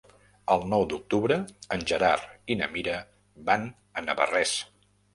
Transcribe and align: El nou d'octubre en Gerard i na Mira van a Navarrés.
El 0.53 0.63
nou 0.71 0.85
d'octubre 0.93 1.37
en 1.77 1.85
Gerard 1.93 2.27
i 2.55 2.59
na 2.65 2.73
Mira 2.75 2.99
van 3.53 3.71
a 4.03 4.09
Navarrés. 4.11 4.61